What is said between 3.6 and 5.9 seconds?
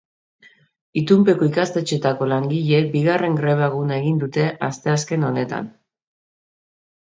eguna egin dute asteazken honetan.